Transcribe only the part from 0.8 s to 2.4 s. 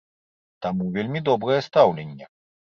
вельмі добрае стаўленне.